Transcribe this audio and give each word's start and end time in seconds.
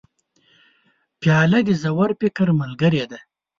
پیاله 1.21 1.59
د 1.67 1.69
ژور 1.81 2.09
فکر 2.21 2.47
ملګرې 2.61 3.03
ده. 3.11 3.19